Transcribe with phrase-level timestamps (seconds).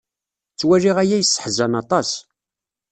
[0.53, 2.09] Ttwaliɣ aya yesseḥzan aṭas.